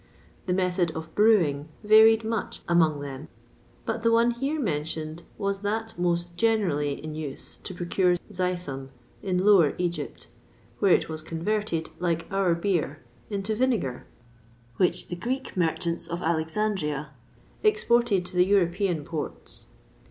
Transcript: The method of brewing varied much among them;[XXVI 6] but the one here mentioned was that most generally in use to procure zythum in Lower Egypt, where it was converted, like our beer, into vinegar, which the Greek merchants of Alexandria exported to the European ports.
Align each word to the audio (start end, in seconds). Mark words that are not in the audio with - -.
The 0.47 0.53
method 0.53 0.89
of 0.95 1.13
brewing 1.13 1.69
varied 1.83 2.23
much 2.23 2.61
among 2.67 3.01
them;[XXVI 3.01 3.27
6] 3.27 3.29
but 3.85 4.01
the 4.01 4.11
one 4.11 4.31
here 4.31 4.59
mentioned 4.59 5.21
was 5.37 5.61
that 5.61 5.93
most 5.95 6.35
generally 6.35 6.93
in 6.93 7.13
use 7.13 7.59
to 7.59 7.73
procure 7.75 8.15
zythum 8.31 8.89
in 9.21 9.37
Lower 9.45 9.75
Egypt, 9.77 10.27
where 10.79 10.91
it 10.93 11.07
was 11.07 11.21
converted, 11.21 11.91
like 11.99 12.25
our 12.31 12.55
beer, 12.55 13.03
into 13.29 13.53
vinegar, 13.53 14.07
which 14.77 15.09
the 15.09 15.15
Greek 15.15 15.55
merchants 15.55 16.07
of 16.07 16.23
Alexandria 16.23 17.11
exported 17.61 18.25
to 18.25 18.35
the 18.35 18.45
European 18.47 19.05
ports. 19.05 19.67